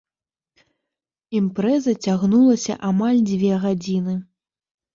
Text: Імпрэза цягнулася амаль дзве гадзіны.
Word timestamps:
Імпрэза 1.41 1.93
цягнулася 2.07 2.79
амаль 2.89 3.23
дзве 3.31 3.53
гадзіны. 3.69 4.21